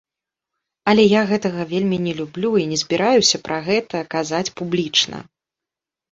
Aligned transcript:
Але 0.91 1.03
я 1.03 1.19
гэтага 1.31 1.65
вельмі 1.73 1.99
не 2.05 2.13
люблю 2.21 2.49
і 2.61 2.63
не 2.71 2.79
збіраюся 2.83 3.41
пра 3.49 3.57
гэта 3.67 4.01
казаць 4.15 4.53
публічна. 4.63 5.21